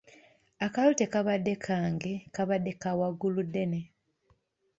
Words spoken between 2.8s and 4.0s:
ka Wagguluddene.